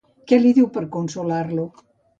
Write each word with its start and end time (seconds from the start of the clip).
Què 0.31 0.39
li 0.39 0.53
diu 0.61 0.71
per 0.79 0.85
consolar-lo? 0.99 1.73